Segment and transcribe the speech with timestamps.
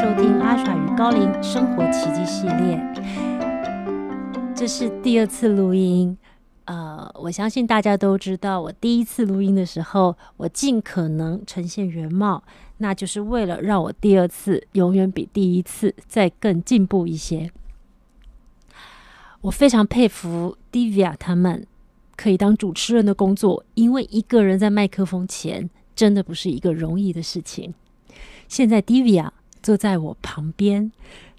[0.00, 2.82] 收听阿耍与高龄生活奇迹系列。
[4.56, 6.16] 这是第二次录音，
[6.64, 12.42] 呃，我相信大家都知道，我第一次录音的时候，我尽可能呈现原貌，
[12.78, 17.50] 那就是为了让我第二次永远比第一次再更进步一些。
[19.42, 21.66] 我非常佩服 Divya 他们
[22.16, 27.74] 可以当主持人的工作，因为一个人在麦克风前真的不是一个容易的事情。
[28.48, 29.28] 现在 Divya
[29.62, 30.90] 坐在我旁边，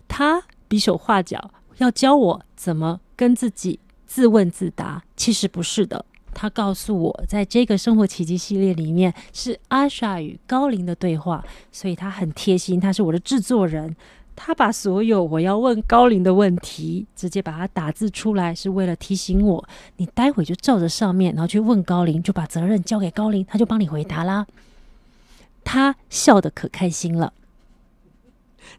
[0.07, 5.03] 他比手画脚要教我怎么跟自己自问自答。
[5.15, 13.95] 其实不是的，他告诉我，在这个生活奇迹系列里面是阿莎与高龄的对话，所以他很贴心，他是我的制作人。
[14.33, 19.63] 他把所有我要问高龄的问题直接把它打字出来，是为了提醒我，
[19.97, 24.47] 你待会就照着上面，然后去问高龄，就把责任交给高龄，他就帮你回答啦。
[25.63, 27.33] 他笑得可开心了。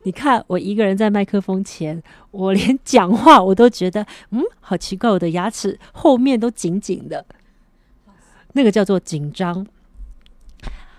[0.05, 7.25] 你看，我一个人在麦克风前，我连讲话我都觉得，嗯，好奇怪，我的牙齿后面都紧紧的，
[8.53, 9.67] 那个叫做紧张。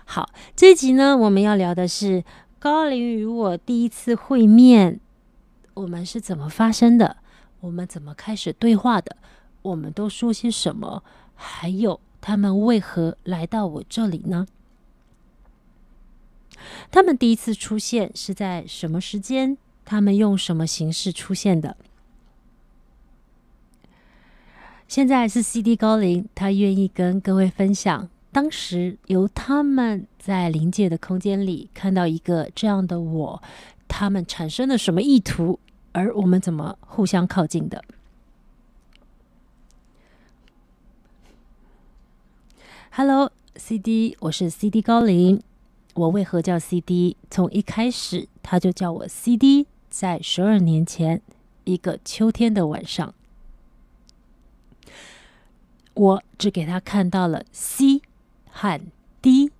[0.04, 2.24] 好，这一集呢，我们要聊的是。
[2.56, 4.98] 高林与我第一次会面，
[5.74, 7.18] 我们是怎么发生的？
[7.60, 9.18] 我们怎么开始对话的？
[9.60, 11.04] 我们都说些什么？
[11.34, 14.46] 还有他们为何来到我这里呢？
[16.90, 19.56] 他们第一次出现是在什么时间？
[19.84, 21.76] 他们用什么形式出现的？
[24.88, 28.08] 现在是 CD 高林，他愿意跟各位分享。
[28.32, 33.42] 当时由他们在临界的空间里看到一个这样的我，
[33.86, 35.60] 他们产生了什么意图，
[35.92, 37.84] 而我们怎么互相靠近的
[42.90, 45.42] ？Hello CD，我是 CD 高林。
[45.94, 47.16] 我为何叫 CD？
[47.30, 49.66] 从一开始他就叫我 CD。
[49.88, 51.22] 在十二年前
[51.64, 53.14] 一个秋天的晚上，
[55.94, 58.02] 我只给他看到了 C。
[58.56, 58.80] 和
[59.20, 59.50] D，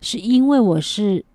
[0.00, 1.26] 是因为我是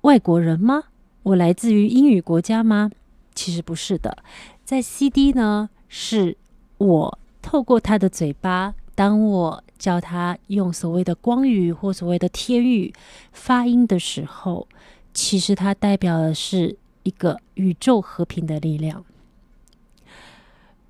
[0.00, 0.84] 外国人吗？
[1.22, 2.90] 我来自于英语国家吗？
[3.32, 4.18] 其实不是的，
[4.64, 6.36] 在 C D 呢，是
[6.78, 12.92] 我透过他的嘴巴，当我叫他用所谓的光语或所谓的天语
[13.30, 14.66] 发音的时候，
[15.14, 19.04] 其实它代表的是一个宇宙和平的力量。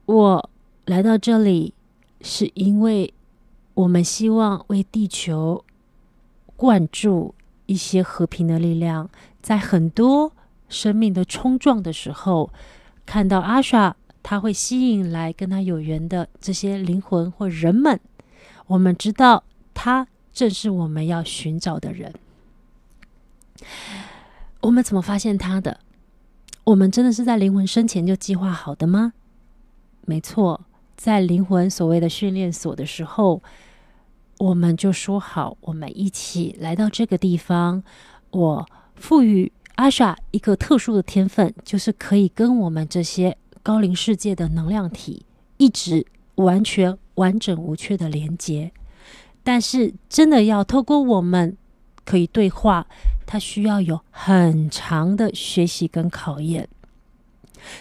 [0.07, 0.51] 我
[0.87, 1.75] 来到这里
[2.23, 3.13] 是因为。
[3.77, 5.63] 我们希望为地球
[6.57, 7.35] 灌注
[7.67, 9.11] 一些和平的力量，
[9.43, 10.33] 在很多
[10.67, 12.51] 生命的冲撞的时候，
[13.05, 13.95] 看到阿莎，
[14.29, 18.01] 他会吸引来跟他有缘的这些灵魂或人们。
[18.67, 22.13] 我们知道，他正是我们要寻找的人。
[24.63, 25.79] 我们怎么发现他的？
[26.65, 29.13] 我们真的是在灵魂生前就计划好的吗？
[30.01, 30.61] 没错，
[30.97, 33.41] 在灵魂所谓的训练所的时候。
[34.39, 37.83] 我们就说好，我们一起来到这个地方。
[38.33, 38.67] 我
[38.97, 46.07] 赋予阿莎一个特殊的天分，就是可以跟我们这些高龄世界的能量体一直
[46.37, 48.71] 完全完整无缺的连接。
[49.43, 51.57] 但是，真的要透过我们
[52.05, 52.87] 可以对话，
[53.27, 56.69] 它需要有很长的学习跟考验。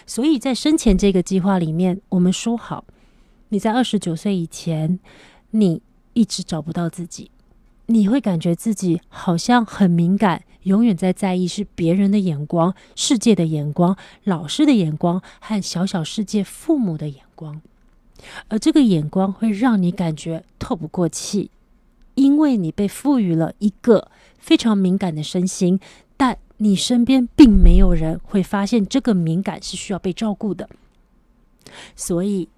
[0.04, 2.84] 所以在生前这个计划里面，我们说好，
[3.50, 4.98] 你在二十九岁以前，
[5.52, 5.80] 你。
[6.16, 7.30] 一直找不到自己，
[7.88, 17.62] 你会感觉自己好像很敏感，永远在在意是别人的眼光、世界的眼光、老师的眼光和小小世界父母的眼光，
[18.48, 21.50] 而这个眼光会让你感觉透不过气，
[22.16, 25.78] 因为你被赋予了一个非常敏感的身心，
[26.16, 30.68] 但你身边并没有人会发现这个敏感是需要被照顾的，
[31.94, 32.48] 所以。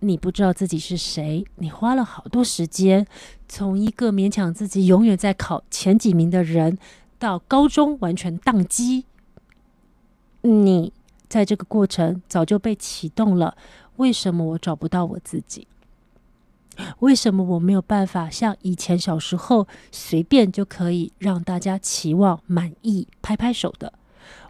[0.00, 3.06] 你不知道自己是谁，你花了好多时间，
[3.48, 6.78] 从一个勉强自己永远在考前几名的人，
[7.18, 9.04] 到高中完全宕机。
[10.42, 10.92] 你
[11.28, 13.56] 在这个过程早就被启动了。
[13.96, 15.66] 为什么我找不到我自己？
[17.00, 23.92] 为什么我没有办法像以前小时候随便就可以让大家期望满意、拍拍手的？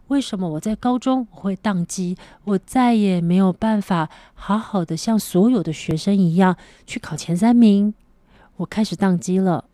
[0.09, 2.17] 为什么我在高中我会宕机？
[2.45, 6.57] 我再也没有办法好好的像所有的学生一样
[6.87, 7.95] 去考前三名。
[8.57, 9.67] 我开始宕机了。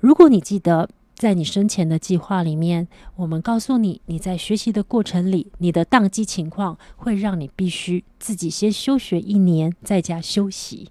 [0.00, 10.90] 如果你记得，在你生前的计划里面，我们告诉你，你在学习的过程里，你的宕机情况会让你必须自己先休学一年，在家休息。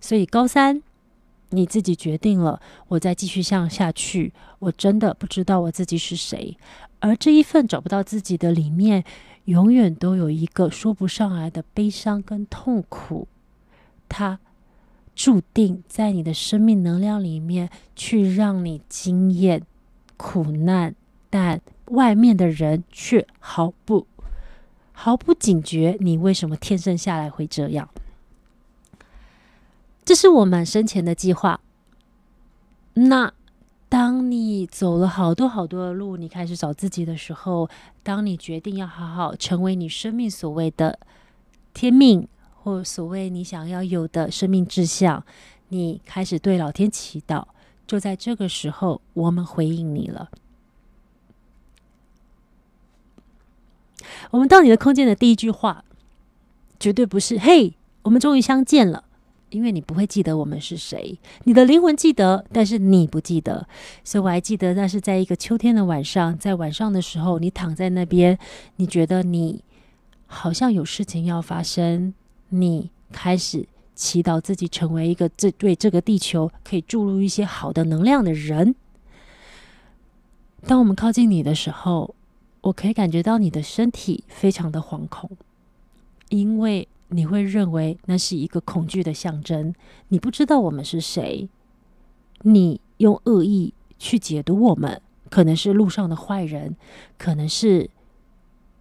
[0.00, 0.82] 所以高三。
[1.50, 6.56] 你自己决定了，我再继续向下去，我真的不知道我自己是谁。
[7.00, 9.04] 而这一份找不到自己的里面，
[9.44, 13.28] 永远都有一个说不上来的悲伤跟痛苦，
[14.08, 14.40] 它
[15.14, 19.62] 注定在你的生命能量里面去让你经验
[20.16, 20.94] 苦难，
[21.30, 24.06] 但外面的人却毫不
[24.92, 27.88] 毫不警觉，你为什么天生下来会这样？
[30.06, 31.60] 这是我们生前的计划。
[32.94, 33.32] 那
[33.88, 37.68] 当你走了好多好多的路，你开始找自己的时候，
[38.04, 41.00] 当你决定要好好成为你生命所谓的
[41.74, 45.24] 天命，或所谓你想要有的生命志向，
[45.70, 47.44] 你开始对老天祈祷。
[47.84, 50.30] 就在这个时候，我们回应你了。
[54.30, 55.84] 我们到你的空间的第一句话，
[56.78, 59.02] 绝对不是“嘿，我们终于相见了”。
[59.50, 63.66] 因为你不会记得我们是谁，你的灵魂记得，但是你不记得。
[64.02, 68.36] 所以我还记得，那是在一个秋天的晚上，在晚上的时候，你躺在那边，
[68.76, 69.62] 你觉得你
[70.26, 72.12] 好像有事情要发生，
[72.48, 73.64] 你开始
[73.94, 78.74] 祈祷自己成为一个这对这个地球可以注入一些好的能量的人。
[80.66, 82.14] 当我们靠近你的时候，
[82.62, 85.30] 我可以感觉到你的身体非常的惶恐，
[86.30, 86.88] 因为。
[87.08, 89.74] 你会认为那是一个恐惧的象征，
[90.08, 91.48] 你不知道我们是谁，
[92.42, 95.00] 你用恶意去解读我们，
[95.30, 96.76] 可能是路上的坏人，
[97.16, 97.88] 可能是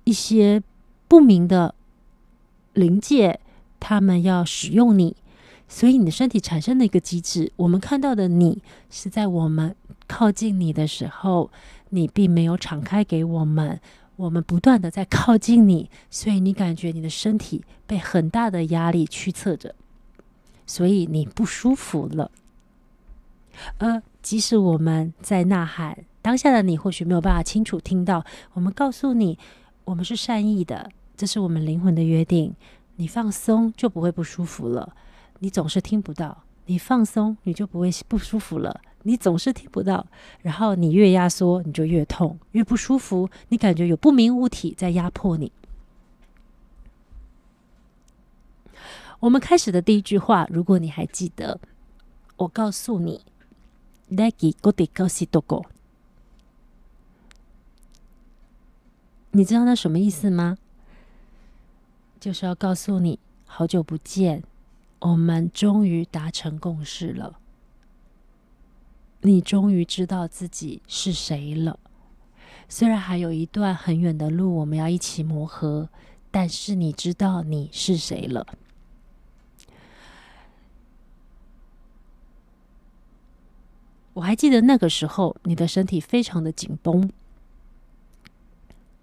[0.05, 0.61] 一些
[1.07, 1.75] 不明的
[2.73, 3.39] 灵界，
[3.79, 5.15] 他们要使用你，
[5.67, 9.75] 所以你的身体产生的一个机制，我们看到的你是在我们
[10.07, 11.51] 靠近你的时候，
[11.89, 13.79] 你并没有敞开给我们。
[14.17, 19.75] 我们不断的在靠近你，所以你感觉你的身体被很大的压力驱策着，
[20.65, 22.31] 所以你不舒服了。
[23.77, 28.25] 而即使我们在呐喊，当下的你或许没有办法清楚听到。
[28.53, 29.37] 我们告诉你，
[29.83, 32.53] 我们是善意的，这是我们灵魂的约定。
[32.97, 34.95] 你放松就不会不舒服了。
[35.39, 38.81] 你总是听不到，你放松你就不会不舒服了。
[39.07, 40.07] 你总是听不到，
[40.41, 43.29] 然后你越压缩，你就越痛，越不舒服。
[43.49, 45.51] 你感觉有不明物体在压迫你。
[49.19, 51.59] 我们开始的第一句话，如果你还记得，
[52.37, 53.21] 我告诉你
[54.09, 55.65] ，Leggy g o d i g o s i dogo，
[59.31, 60.57] 你知道那什么意思吗？
[62.19, 64.43] 就是要告诉你，好久不见，
[64.97, 67.39] 我们终于达成共识了。
[69.25, 71.79] 你终于知道自己是谁了，
[72.69, 75.89] 虽然还有一段很远的路，我们要一起磨合，
[76.29, 78.45] 但是你知道你是谁了。
[84.13, 87.09] 我还记得那个时候，你的身体非常的紧绷，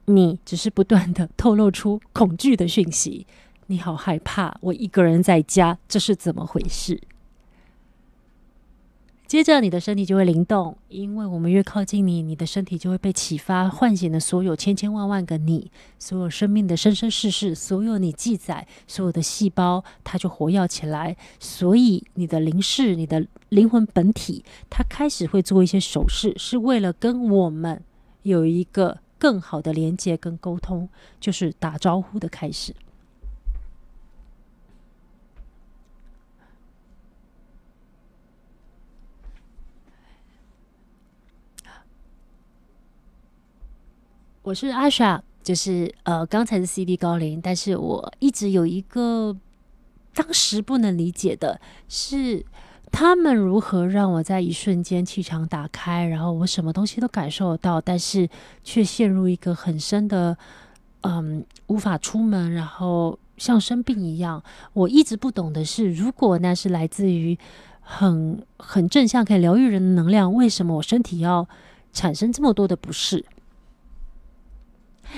[0.04, 3.26] 你只是不断的透露出恐惧的讯息，
[3.66, 7.02] 你好害怕，我一个人在家，这是怎么回事？
[9.32, 21.16] 接着，你的身体就会灵动，因为我们越靠近你，你的身体就会被启发，唤醒了所有千千万万个你，所有生命的生生世世，所有你记载，所有的细胞，它就活跃起来。
[21.40, 27.82] 所以，你的灵视，你的灵魂本体，它开始会做一些手势，是为了跟我们
[28.24, 30.86] 有一个更好的连接跟沟通，
[31.18, 32.74] 就是打招呼的开始。
[44.52, 49.34] 我是阿莎，就是呃，刚才是 CD 高龄，但是我一直有一个
[50.12, 52.44] 当时不能理解的是，
[52.90, 58.28] 他们如何让我在一瞬间气场打开，然后我什么东西都感受得到，但是
[58.62, 60.36] 却陷入一个很深的
[61.00, 64.44] 嗯，无法出门，然后像生病一样。
[64.74, 67.38] 我一直不懂的是，如果那是来自于
[67.80, 71.48] 很很正向可以疗愈人的能量，为什么我身体要
[71.94, 73.24] 产生这么多的不适？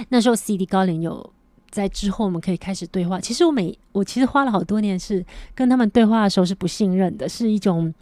[0.09, 1.33] 那时候，CD 高龄有
[1.71, 3.21] 在之后，我们可以开始对话。
[3.21, 5.25] 其实我每我其实花了好多年，是
[5.55, 7.93] 跟他们对话的时候是不信任的，是一种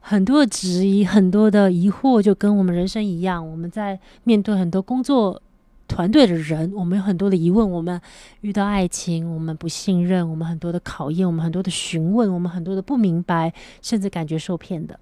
[0.00, 3.46] 很多的质疑、很多的疑惑，就跟我们人生一样。
[3.46, 5.40] 我们在面对很多工作
[5.86, 7.70] 团队的人，我们有很多的疑问。
[7.70, 8.00] 我们
[8.40, 13.52] 遇到爱情，我们不信任，我们很多的考验，我们很多的询问，我们很多的不明白，
[13.82, 14.98] 甚至感觉受骗的。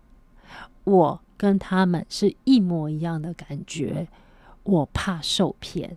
[0.85, 4.07] 我跟他们是一模一样的感觉，
[4.62, 5.97] 我怕受骗。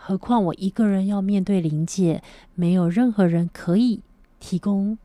[0.00, 2.22] 何况我一个人要面对灵界，
[2.54, 4.00] 没有任何人可以
[4.40, 4.96] 提供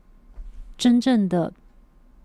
[0.78, 1.52] 真正的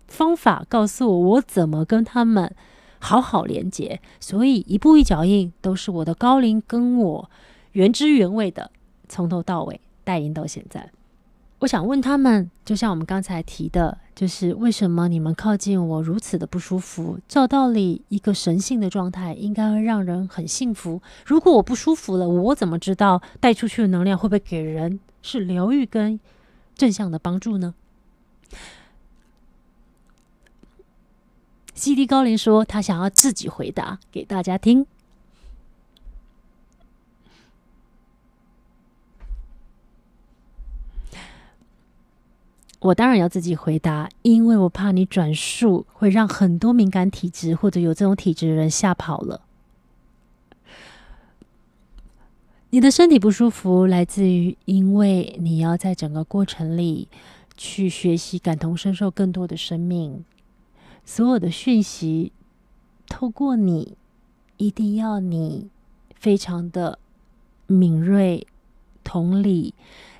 [0.08, 2.54] 方法告诉我我怎么跟他们
[2.98, 4.00] 好好连接。
[4.18, 7.30] 所以一步一脚印都是我的高龄跟我
[7.72, 8.70] 原汁原味的，
[9.08, 10.90] 从头到尾带领到现在。
[11.60, 17.18] 我想问他们，就像我们刚才提的，就是为什么你们靠近我如此的不舒服？
[17.28, 21.02] 照道理，一个神性的状态应该会让人很幸福。
[21.26, 26.18] 如果我不舒服了，我怎么知道带出去的能量会不会给人是疗愈跟
[26.74, 27.74] 正向的帮助呢
[31.74, 34.86] 西迪高林说，他想要自己回答给大家听。
[42.80, 49.42] 我当然要自己回答，因为我怕你转述会让很多敏感体质或者有这种体质的人吓跑了。
[52.70, 57.08] 你的身体不舒服来自于，因为你要在整个过程里
[57.54, 60.24] 去学习感同身受更多的生命，
[61.04, 62.32] 所有的讯息
[63.08, 63.98] 透过你，
[64.56, 65.68] 一定要你
[66.14, 66.98] 非常的
[67.66, 68.46] 敏锐、
[69.04, 69.74] 同理，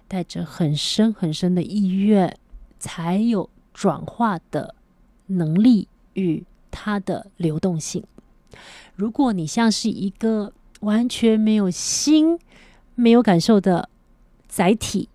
[0.06, 2.36] 带着很深很深的意愿。
[2.80, 4.74] 才有转化的
[5.26, 8.02] 能力与它的流动性。
[8.96, 12.40] 如果你像是一个完全没有心、
[12.96, 13.88] 没有感受的
[14.48, 15.08] 载体，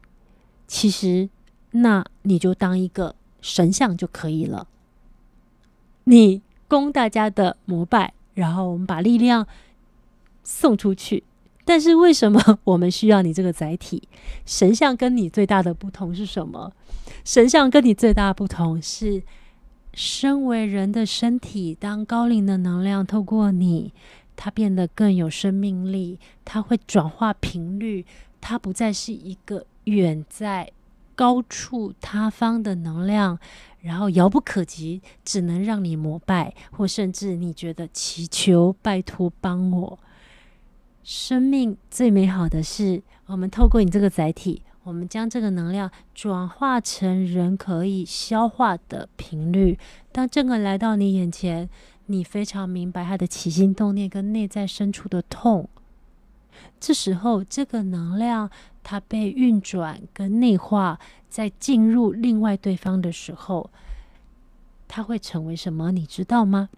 [0.68, 1.30] 其实
[1.72, 4.68] 那你就当一个神像就可以了。
[6.06, 9.46] 你供大家的膜拜，然后我们把力量
[10.44, 11.24] 送出去。
[11.66, 14.08] 但是为什么 我们需要你这个载体？
[14.46, 16.72] 神像跟你最大的不同是什么？
[17.26, 19.24] 神像跟你最大的不同是，
[19.94, 23.92] 身为人的身体，当高龄的能量透过你，
[24.36, 28.06] 它变得更有生命力，它会转化频率，
[28.40, 30.72] 它不再是一个远在
[31.16, 33.40] 高处他方的能量，
[33.82, 40.00] 然后遥不可及，只能让你膜拜，或甚至你觉得祈求，拜托帮我。
[41.06, 49.78] 生命最美好的是，我们透过你这个载体，我们将这个能量转化成人可以消化的频率。
[50.12, 51.70] 当这个来到你眼前，
[52.08, 55.70] 你非常明白他的起心动念跟内在深处的痛。
[56.80, 58.50] 这时候，这个能量
[58.82, 63.70] 它被运转跟内化，在进入另外对方的时候，
[64.88, 65.92] 它会成为什么？
[65.92, 66.70] 你知道吗？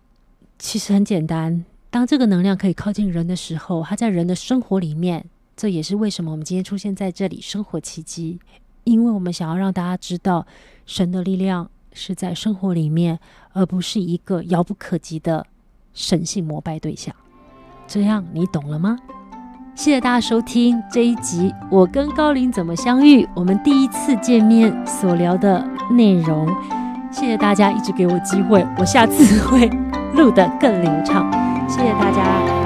[0.60, 1.63] 其实很简单。
[1.89, 5.25] 当这个能量可以靠近人的时候，它在人的生活里面，
[5.56, 7.39] 这也是为什么我们今天出现在这里。
[7.41, 8.39] 生活奇迹，
[8.84, 10.46] 因为我们想要让大家知道，
[10.86, 13.20] 神的力量是在生活里面，
[13.53, 15.46] 而不是一个遥不可及的
[15.94, 17.15] 神性膜拜对象。
[17.88, 18.98] 这样你懂了吗？
[19.74, 23.27] 谢谢大家收听这一集，我跟高林怎么相遇？
[23.36, 26.48] 我们第一次见面所聊的内容。
[27.12, 29.67] 谢谢大家一直给我机会，我下次会
[30.15, 31.47] 录得更流畅。
[31.77, 32.57] 谢谢大家。